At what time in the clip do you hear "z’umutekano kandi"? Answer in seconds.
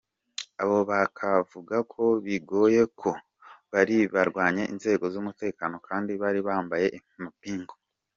5.13-6.11